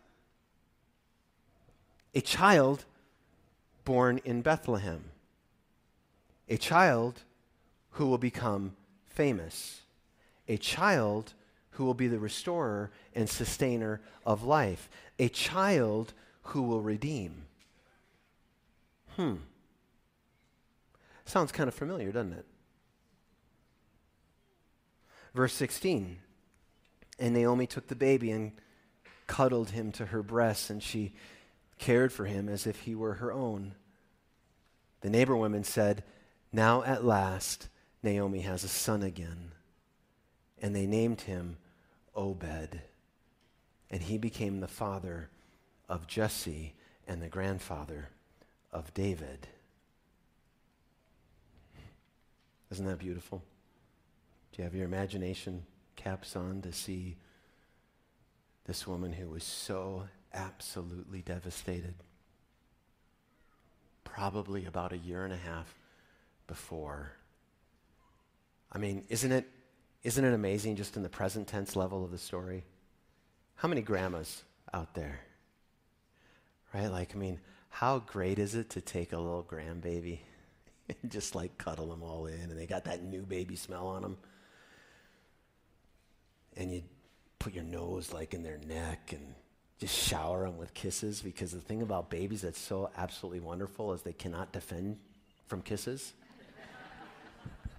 [2.15, 2.85] A child
[3.83, 5.03] born in Bethlehem.
[6.47, 7.23] A child
[7.91, 8.77] who will become
[9.07, 9.81] famous.
[10.47, 11.33] A child
[11.81, 16.13] who will be the restorer and sustainer of life, a child
[16.43, 17.45] who will redeem.
[19.15, 19.37] Hmm.
[21.25, 22.45] Sounds kind of familiar, doesn't it?
[25.33, 26.19] Verse 16
[27.17, 28.51] And Naomi took the baby and
[29.25, 31.13] cuddled him to her breast, and she
[31.79, 33.73] cared for him as if he were her own.
[35.01, 36.03] The neighbor women said,
[36.53, 37.69] Now at last
[38.03, 39.53] Naomi has a son again
[40.61, 41.57] and they named him
[42.15, 42.79] Obed.
[43.89, 45.29] And he became the father
[45.89, 46.73] of Jesse
[47.07, 48.09] and the grandfather
[48.71, 49.47] of David.
[52.71, 53.43] Isn't that beautiful?
[54.51, 55.63] Do you have your imagination
[55.95, 57.17] caps on to see
[58.65, 61.95] this woman who was so absolutely devastated?
[64.03, 65.73] Probably about a year and a half
[66.47, 67.13] before.
[68.71, 69.49] I mean, isn't it
[70.03, 72.63] isn't it amazing just in the present tense level of the story?
[73.55, 75.19] How many grandmas out there?
[76.73, 76.87] Right?
[76.87, 80.19] Like, I mean, how great is it to take a little grandbaby
[81.01, 84.01] and just like cuddle them all in and they got that new baby smell on
[84.01, 84.17] them?
[86.57, 86.83] And you
[87.39, 89.35] put your nose like in their neck and
[89.79, 94.01] just shower them with kisses because the thing about babies that's so absolutely wonderful is
[94.01, 94.97] they cannot defend
[95.47, 96.13] from kisses.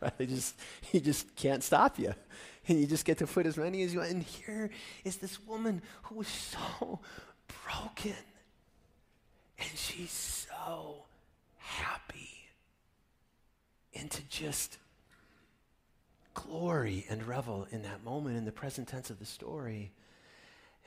[0.19, 2.15] They just, he just can't stop you.
[2.69, 4.13] And you just get to put as many as you want.
[4.13, 4.71] And here
[5.03, 7.01] is this woman who was so
[7.65, 8.15] broken.
[9.59, 11.07] And she's so
[11.59, 12.29] happy.
[13.93, 14.79] into just
[16.35, 19.93] glory and revel in that moment in the present tense of the story.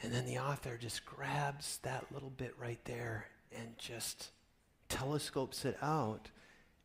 [0.02, 4.30] And then the author just grabs that little bit right there and just
[4.90, 6.30] telescopes it out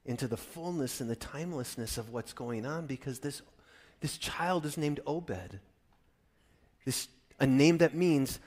[0.04, 3.42] into the fullness and the timelessness of what's going on because this,
[4.00, 5.60] this child is named Obed.
[6.84, 7.08] This,
[7.38, 8.40] a name that means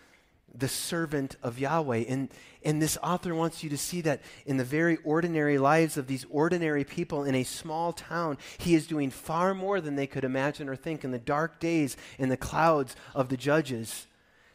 [0.56, 2.06] the servant of Yahweh.
[2.08, 2.30] And,
[2.64, 6.26] and this author wants you to see that in the very ordinary lives of these
[6.30, 10.70] ordinary people in a small town, he is doing far more than they could imagine
[10.70, 14.08] or think in the dark days in the clouds of the judges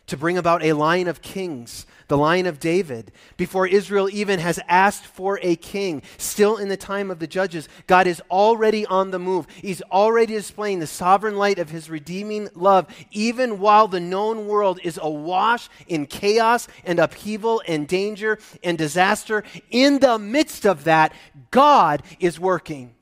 [0.08, 3.12] to bring about a line of kings, the line of David.
[3.36, 7.68] Before Israel even has asked for a king, still in the time of the judges,
[7.86, 9.46] God is already on the move.
[9.54, 14.80] He's already displaying the sovereign light of his redeeming love, even while the known world
[14.82, 19.44] is awash in chaos and upheaval and danger and disaster.
[19.70, 21.12] In the midst of that,
[21.50, 22.94] God is working.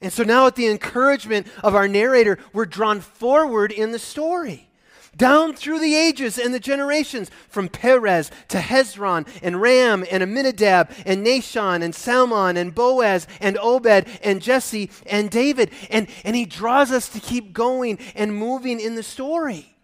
[0.00, 4.68] And so now, at the encouragement of our narrator, we're drawn forward in the story.
[5.16, 10.90] Down through the ages and the generations, from Perez to Hezron and Ram and Amminadab
[11.06, 15.70] and Nahshon and Salmon and Boaz and Obed and Jesse and David.
[15.88, 19.74] And, and he draws us to keep going and moving in the story.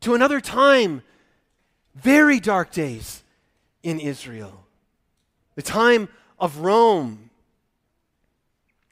[0.00, 1.02] To another time,
[1.94, 3.22] very dark days
[3.82, 4.64] in Israel.
[5.56, 7.28] The time of Rome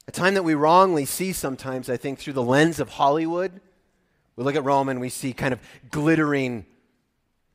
[0.08, 3.60] a time that we wrongly see sometimes, I think, through the lens of Hollywood.
[4.36, 5.60] We look at Rome and we see kind of
[5.90, 6.66] glittering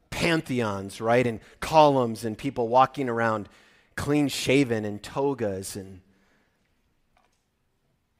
[0.09, 1.27] pantheons, right?
[1.27, 3.49] And columns and people walking around
[3.95, 5.75] clean shaven and togas.
[5.75, 6.01] And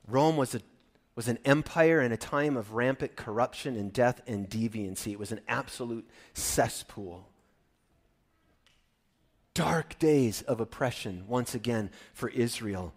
[0.07, 0.61] Rome was, a,
[1.15, 5.13] was an empire in a time of rampant corruption and death and deviancy.
[5.13, 7.29] It was an absolute cesspool.
[9.53, 12.93] Dark days of oppression, once again, for Israel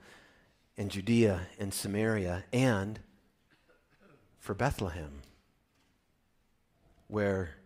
[0.80, 3.00] and Judea and Samaria and
[4.38, 5.20] for Bethlehem,
[7.06, 7.56] where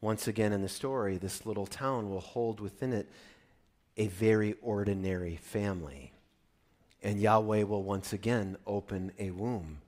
[0.00, 3.10] once again in the story, this little town will hold within it
[3.98, 6.14] a very ordinary family.
[7.02, 9.82] And Yahweh will once again open a womb,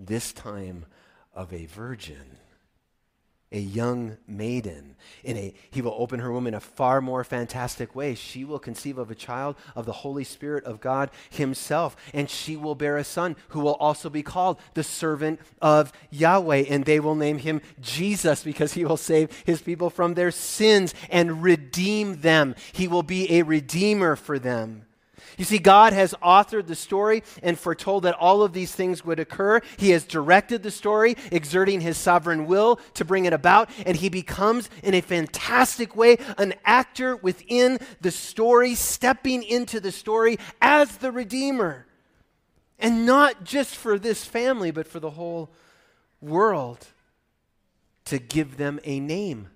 [0.00, 0.86] this time
[1.34, 2.38] of a virgin
[3.56, 4.94] a young maiden.
[5.24, 8.14] In a, he will open her womb in a far more fantastic way.
[8.14, 12.56] She will conceive of a child of the Holy Spirit of God Himself, and she
[12.56, 16.64] will bear a son who will also be called the servant of Yahweh.
[16.68, 20.94] And they will name him Jesus because he will save his people from their sins
[21.10, 22.54] and redeem them.
[22.72, 24.86] He will be a redeemer for them.
[25.36, 29.20] You see, God has authored the story and foretold that all of these things would
[29.20, 29.60] occur.
[29.76, 34.08] He has directed the story, exerting his sovereign will to bring it about, and he
[34.08, 40.96] becomes, in a fantastic way, an actor within the story, stepping into the story as
[40.98, 41.86] the Redeemer.
[42.78, 45.50] And not just for this family, but for the whole
[46.20, 46.86] world
[48.06, 49.48] to give them a name.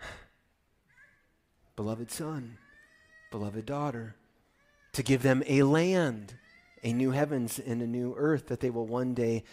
[1.76, 2.58] Beloved son,
[3.30, 4.16] beloved daughter
[4.92, 6.34] to give them a land,
[6.82, 9.44] a new heavens and a new earth that they will one day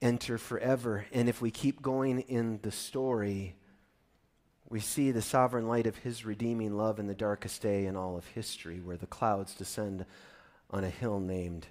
[0.00, 1.06] enter forever.
[1.12, 3.54] And if we keep going in the story,
[4.68, 8.16] we see the sovereign light of his redeeming love in the darkest day in all
[8.16, 10.04] of history, where the clouds descend
[10.70, 11.66] on a hill named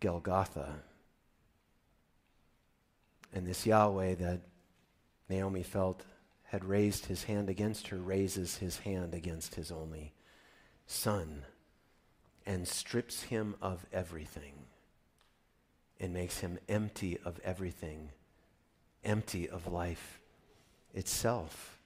[0.00, 0.76] Golgotha.
[3.34, 4.40] And this Yahweh that
[5.28, 6.04] Naomi felt
[6.44, 10.12] had raised his hand against her raises his hand against his only
[10.86, 11.44] son
[12.46, 14.52] and strips him of everything
[16.00, 18.10] and makes him empty of everything,
[19.04, 20.20] empty of life
[20.94, 21.78] itself.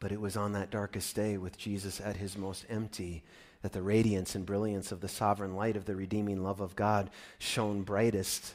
[0.00, 3.22] But it was on that darkest day with Jesus at his most empty
[3.62, 7.10] that the radiance and brilliance of the sovereign light of the redeeming love of God
[7.38, 8.54] shone brightest.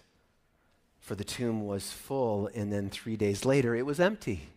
[1.00, 4.48] For the tomb was full, and then three days later it was empty.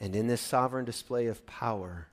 [0.00, 2.08] And in this sovereign display of power,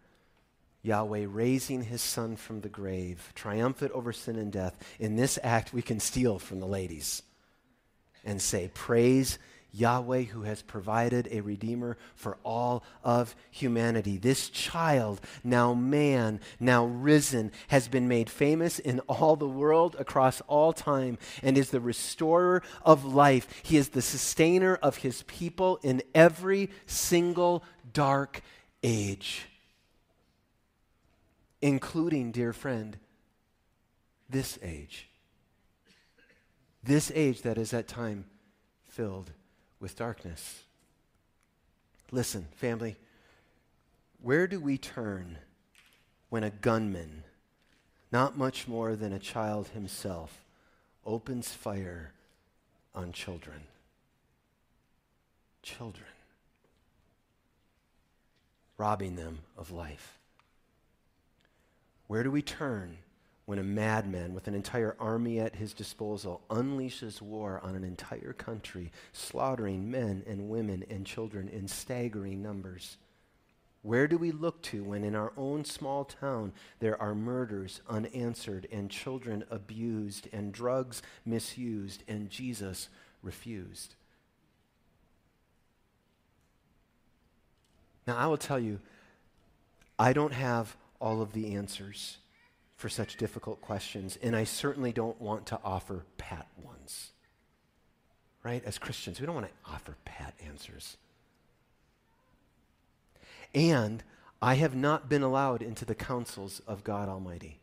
[0.82, 4.78] Yahweh raising his son from the grave, triumphant over sin and death.
[5.00, 7.22] In this act, we can steal from the ladies
[8.24, 9.40] and say, Praise
[9.72, 14.18] Yahweh who has provided a redeemer for all of humanity.
[14.18, 20.42] This child, now man, now risen, has been made famous in all the world across
[20.48, 23.48] all time and is the restorer of life.
[23.64, 27.64] He is the sustainer of his people in every single
[27.94, 28.42] dark
[28.82, 29.46] age
[31.62, 32.98] including, dear friend,
[34.30, 35.10] this age.
[36.84, 38.26] This age that is at time
[38.88, 39.32] filled
[39.80, 40.64] with darkness.
[42.12, 42.98] Listen, family,
[44.22, 45.38] where do we turn
[46.30, 47.24] when a gunman,
[48.12, 50.44] not much more than a child himself,
[51.06, 52.14] opens fire
[52.94, 53.62] on children.
[55.62, 56.06] Children.
[58.78, 60.19] Robbing them of life.
[62.10, 62.98] Where do we turn
[63.46, 68.34] when a madman with an entire army at his disposal unleashes war on an entire
[68.34, 72.98] country, slaughtering men and women and children in staggering numbers?
[73.84, 78.68] Where do we look to when in our own small town there are murders unanswered
[78.72, 82.90] and children abused and drugs misused and Jesus
[83.22, 83.94] refused?
[88.08, 88.80] Now, I will tell you,
[90.00, 92.18] I don't have all of the answers
[92.76, 97.12] for such difficult questions, and I certainly don't want to offer pat ones.
[98.44, 98.64] Right?
[98.64, 100.96] As Christians, we don't want to offer pat answers.
[103.54, 104.04] And
[104.42, 107.60] I have not been allowed into the counsels of God Almighty.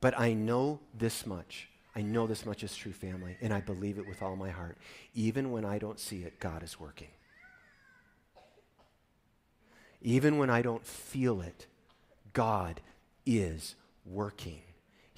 [0.00, 1.68] But I know this much.
[1.94, 4.78] I know this much is true, family, and I believe it with all my heart.
[5.14, 7.08] Even when I don't see it, God is working.
[10.02, 11.66] Even when I don't feel it,
[12.32, 12.80] God
[13.26, 13.74] is
[14.04, 14.62] working.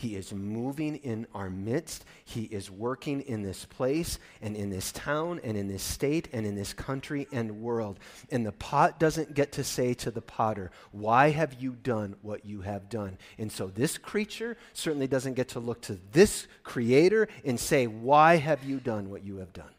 [0.02, 2.04] He is moving in our midst.
[2.24, 6.44] He is working in this place and in this town and in this state and
[6.44, 8.00] in this country and world.
[8.28, 12.44] And the pot doesn't get to say to the potter, Why have you done what
[12.44, 13.16] you have done?
[13.38, 18.38] And so this creature certainly doesn't get to look to this creator and say, Why
[18.38, 19.70] have you done what you have done?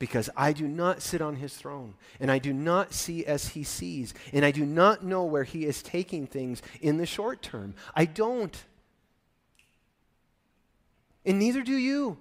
[0.00, 3.62] Because I do not sit on his throne, and I do not see as he
[3.62, 7.74] sees, and I do not know where he is taking things in the short term.
[7.94, 8.64] I don't.
[11.24, 12.16] And neither do you.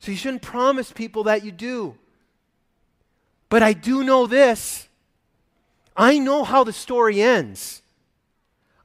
[0.00, 1.96] So you shouldn't promise people that you do.
[3.48, 4.88] But I do know this
[5.96, 7.82] I know how the story ends,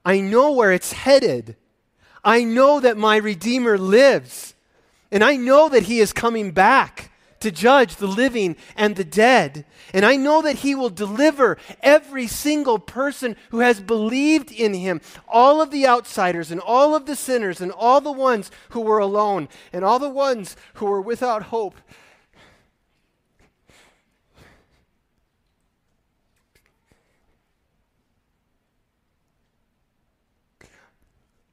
[0.05, 1.57] I know where it's headed.
[2.23, 4.53] I know that my Redeemer lives.
[5.11, 9.65] And I know that He is coming back to judge the living and the dead.
[9.93, 15.01] And I know that He will deliver every single person who has believed in Him,
[15.27, 18.99] all of the outsiders and all of the sinners and all the ones who were
[18.99, 21.75] alone and all the ones who were without hope.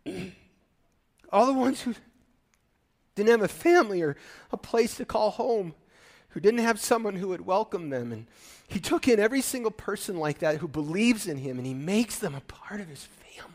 [1.33, 1.95] all the ones who
[3.15, 4.17] didn't have a family or
[4.53, 5.75] a place to call home,
[6.35, 8.11] who didn't have someone who would welcome them.
[8.11, 8.27] And
[8.67, 12.19] he took in every single person like that who believes in him and he makes
[12.19, 13.55] them a part of his family.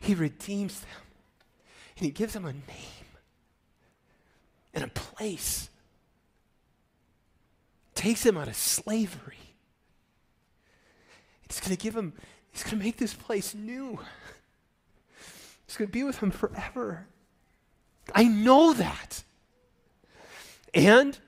[0.00, 1.02] He redeems them
[1.96, 3.06] and he gives them a name
[4.74, 5.70] and a place.
[7.94, 9.54] Takes them out of slavery.
[11.44, 12.14] It's going to give them,
[12.50, 14.00] he's going to make this place new.
[15.68, 17.06] He's going to be with them forever.
[18.14, 19.22] I know that.
[20.74, 21.18] And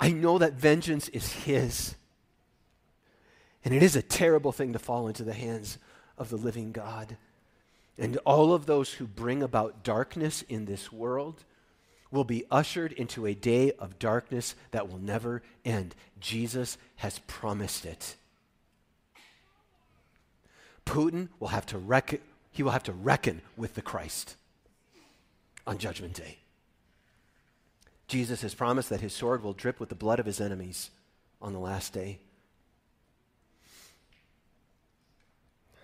[0.00, 1.94] I know that vengeance is His.
[3.64, 5.78] And it is a terrible thing to fall into the hands
[6.18, 7.16] of the living God.
[7.96, 11.44] And all of those who bring about darkness in this world
[12.10, 15.94] will be ushered into a day of darkness that will never end.
[16.20, 18.16] Jesus has promised it.
[20.84, 24.36] Putin will have to reckon, he will have to reckon with the Christ
[25.66, 26.38] on Judgment Day.
[28.06, 30.90] Jesus has promised that his sword will drip with the blood of his enemies
[31.40, 32.18] on the last day.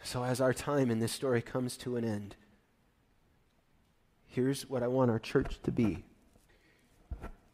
[0.03, 2.35] So, as our time in this story comes to an end,
[4.27, 6.05] here's what I want our church to be.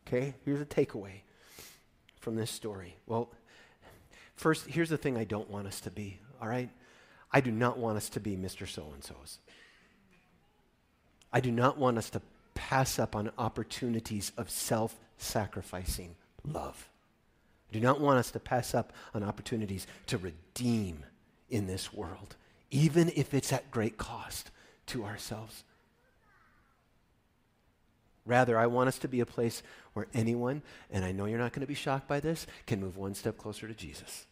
[0.06, 0.34] Okay?
[0.44, 1.20] Here's a takeaway
[2.20, 2.96] from this story.
[3.06, 3.30] Well,
[4.36, 6.70] first, here's the thing I don't want us to be, all right?
[7.32, 8.68] I do not want us to be Mr.
[8.68, 9.38] So and so's.
[11.36, 12.22] I do not want us to
[12.54, 16.14] pass up on opportunities of self sacrificing
[16.50, 16.88] love.
[17.70, 21.04] I do not want us to pass up on opportunities to redeem
[21.50, 22.36] in this world,
[22.70, 24.50] even if it's at great cost
[24.86, 25.62] to ourselves.
[28.24, 29.62] Rather, I want us to be a place
[29.92, 32.96] where anyone, and I know you're not going to be shocked by this, can move
[32.96, 34.24] one step closer to Jesus.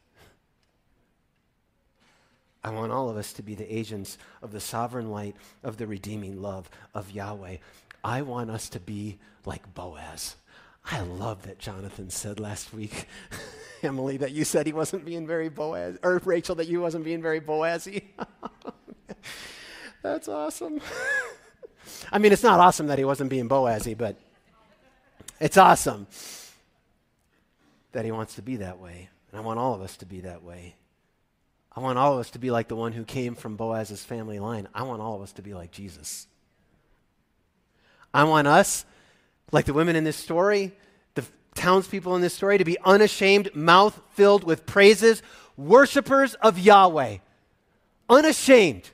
[2.65, 5.87] I want all of us to be the agents of the sovereign light of the
[5.87, 7.59] redeeming love of Yahweh.
[8.03, 10.37] I want us to be like Boaz.
[10.91, 13.07] I love that Jonathan said last week,
[13.83, 17.21] Emily, that you said he wasn't being very Boaz, or Rachel, that you wasn't being
[17.21, 18.05] very Boazy.
[20.03, 20.81] That's awesome.
[22.13, 24.17] I mean, it's not awesome that he wasn't being Boazy, but
[25.39, 26.07] it's awesome
[27.93, 29.11] that he wants to be that way.
[29.31, 30.77] And I want all of us to be that way.
[31.77, 34.39] I want all of us to be like the one who came from Boaz's family
[34.39, 34.69] line.
[34.75, 36.27] I want all of us to be like Jesus.
[38.13, 38.85] I want us,
[39.51, 40.73] like the women in this story,
[41.15, 45.21] the townspeople in this story, to be unashamed, mouth filled with praises,
[45.57, 47.19] worshipers of Yahweh.
[48.09, 48.91] Unashamed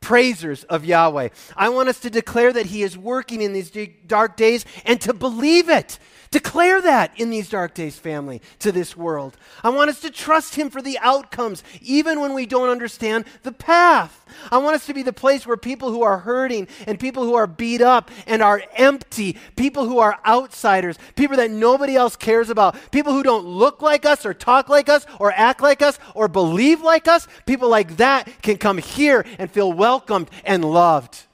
[0.00, 1.28] praisers of Yahweh.
[1.56, 3.70] I want us to declare that He is working in these
[4.06, 5.98] dark days and to believe it.
[6.32, 9.36] Declare that in these dark days, family, to this world.
[9.62, 13.52] I want us to trust Him for the outcomes, even when we don't understand the
[13.52, 14.24] path.
[14.50, 17.34] I want us to be the place where people who are hurting and people who
[17.34, 22.48] are beat up and are empty, people who are outsiders, people that nobody else cares
[22.48, 25.98] about, people who don't look like us or talk like us or act like us
[26.14, 31.24] or believe like us, people like that can come here and feel welcomed and loved.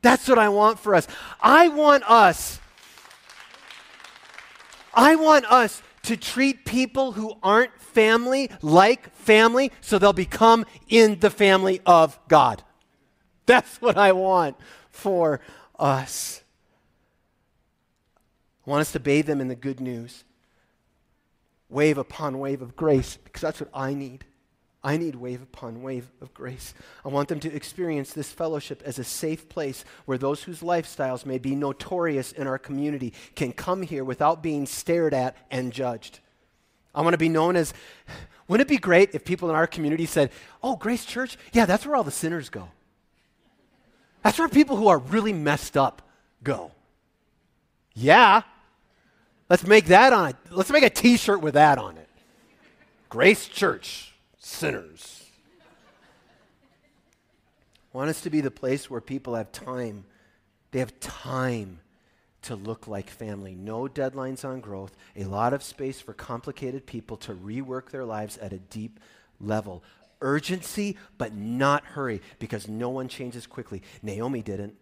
[0.00, 1.08] That's what I want for us.
[1.40, 2.60] I want us
[4.98, 11.20] I want us to treat people who aren't family like family so they'll become in
[11.20, 12.64] the family of God.
[13.46, 14.56] That's what I want
[14.90, 15.40] for
[15.78, 16.42] us.
[18.66, 20.24] I want us to bathe them in the good news,
[21.68, 24.24] wave upon wave of grace, because that's what I need.
[24.82, 26.72] I need wave upon wave of grace.
[27.04, 31.26] I want them to experience this fellowship as a safe place where those whose lifestyles
[31.26, 36.20] may be notorious in our community can come here without being stared at and judged.
[36.94, 37.74] I want to be known as,
[38.46, 40.30] wouldn't it be great if people in our community said,
[40.62, 41.36] Oh, Grace Church?
[41.52, 42.68] Yeah, that's where all the sinners go.
[44.22, 46.02] That's where people who are really messed up
[46.44, 46.70] go.
[47.94, 48.42] Yeah.
[49.50, 50.36] Let's make that on it.
[50.50, 52.08] Let's make a t shirt with that on it.
[53.08, 54.12] Grace Church
[54.48, 55.24] sinners.
[57.92, 60.04] Want us to be the place where people have time.
[60.70, 61.80] They have time
[62.42, 63.54] to look like family.
[63.54, 68.38] No deadlines on growth, a lot of space for complicated people to rework their lives
[68.38, 69.00] at a deep
[69.40, 69.82] level.
[70.20, 73.82] Urgency, but not hurry, because no one changes quickly.
[74.02, 74.74] Naomi didn't.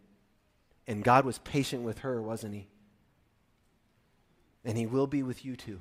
[0.87, 2.69] And God was patient with her, wasn't he?
[4.64, 5.81] And he will be with you too.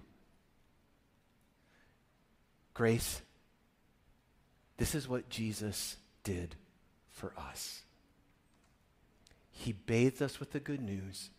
[2.74, 3.22] Grace
[4.78, 6.56] this is what Jesus did
[7.12, 7.82] for us.
[9.52, 11.30] He bathed us with the good news.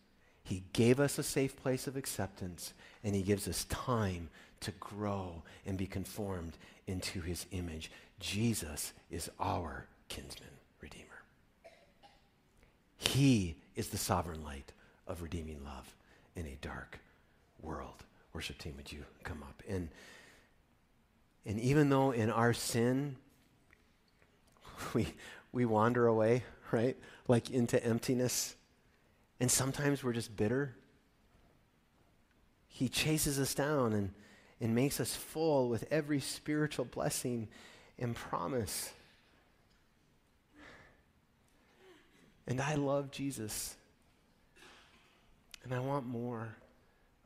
[0.43, 2.73] He gave us a safe place of acceptance,
[3.03, 4.29] and He gives us time
[4.61, 6.57] to grow and be conformed
[6.87, 7.91] into His image.
[8.19, 10.49] Jesus is our kinsman
[10.81, 11.05] redeemer.
[12.97, 14.71] He is the sovereign light
[15.05, 15.93] of redeeming love
[16.35, 16.99] in a dark
[17.61, 18.03] world.
[18.33, 19.61] Worship team, would you come up?
[19.69, 19.89] And,
[21.45, 23.15] and even though in our sin,
[24.93, 25.07] we,
[25.51, 26.97] we wander away, right?
[27.27, 28.55] Like into emptiness.
[29.39, 30.75] And sometimes we're just bitter.
[32.67, 34.11] He chases us down and,
[34.59, 37.47] and makes us full with every spiritual blessing
[37.99, 38.91] and promise.
[42.47, 43.75] And I love Jesus.
[45.63, 46.55] And I want more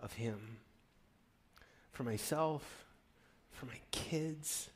[0.01, 0.57] of him
[1.91, 2.85] for myself,
[3.51, 4.69] for my kids,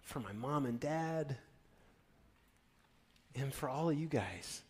[0.00, 1.36] for my mom and dad
[3.34, 4.62] and for all of you guys.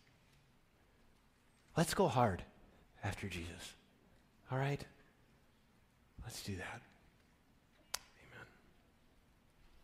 [1.75, 2.43] Let's go hard
[3.03, 3.73] after Jesus.
[4.51, 4.83] All right?
[6.23, 6.81] Let's do that.